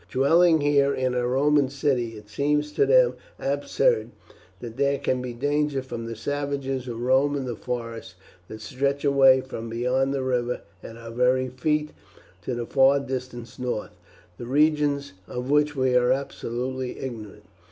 [0.09, 4.09] Dwelling here in a Roman city, it seems to them absurd
[4.59, 8.15] that there can be danger from the savages who roam in the forests
[8.47, 11.91] that stretch away from beyond the river at our very feet
[12.41, 13.91] to the far distant north,
[14.39, 17.43] to regions of which we are absolutely ignorant.